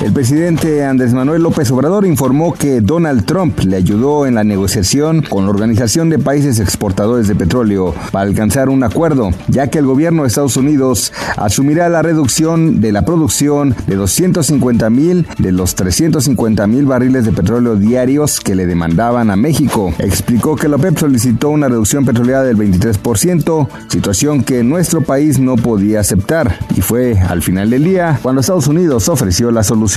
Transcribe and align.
El 0.00 0.14
presidente 0.14 0.82
Andrés 0.82 1.12
Manuel 1.12 1.42
López 1.42 1.70
Obrador 1.70 2.06
informó 2.06 2.54
que 2.54 2.80
Donald 2.80 3.26
Trump 3.26 3.60
le 3.60 3.76
ayudó 3.76 4.24
en 4.24 4.34
la 4.34 4.44
negociación 4.44 5.20
con 5.20 5.44
la 5.44 5.50
Organización 5.50 6.08
de 6.08 6.18
Países 6.18 6.58
Exportadores 6.58 7.28
de 7.28 7.34
Petróleo 7.34 7.94
para 8.10 8.24
alcanzar 8.24 8.70
un 8.70 8.82
acuerdo, 8.82 9.30
ya 9.48 9.66
que 9.66 9.78
el 9.78 9.84
gobierno 9.84 10.22
de 10.22 10.28
Estados 10.28 10.56
Unidos 10.56 11.12
asumirá 11.36 11.90
la 11.90 12.00
reducción 12.00 12.80
de 12.80 12.92
la 12.92 13.04
producción 13.04 13.76
de 13.86 13.96
250 13.96 14.88
mil 14.88 15.28
de 15.36 15.52
los 15.52 15.74
350 15.74 16.66
mil 16.66 16.86
barriles 16.86 17.26
de 17.26 17.32
petróleo 17.32 17.76
diarios 17.76 18.40
que 18.40 18.54
le 18.54 18.64
demandaban 18.64 19.28
a 19.28 19.36
México. 19.36 19.92
Explicó 19.98 20.56
que 20.56 20.68
la 20.68 20.76
OPEP 20.76 20.96
solicitó 20.96 21.50
una 21.50 21.68
reducción 21.68 22.06
petrolera 22.06 22.42
del 22.42 22.56
23%, 22.56 23.68
situación 23.88 24.44
que 24.44 24.62
nuestro 24.62 25.02
país 25.02 25.38
no 25.38 25.56
podía 25.56 26.00
aceptar, 26.00 26.58
y 26.74 26.80
fue 26.80 27.18
al 27.18 27.42
final 27.42 27.68
del 27.68 27.84
día 27.84 28.18
cuando 28.22 28.40
Estados 28.40 28.66
Unidos 28.66 29.06
ofreció 29.10 29.50
la 29.50 29.62
solución. 29.62 29.89